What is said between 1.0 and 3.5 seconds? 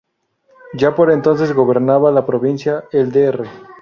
entonces gobernaba la provincia el Dr.